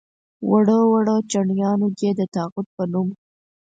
وړو 0.49 0.79
وړو 0.91 1.15
چڼیانو 1.31 1.87
دې 1.99 2.09
د 2.19 2.21
طاغوت 2.35 2.67
په 2.75 2.83
نوم. 2.91 3.09